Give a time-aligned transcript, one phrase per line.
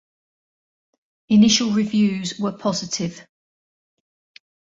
[1.29, 3.23] Initial reviews were positive.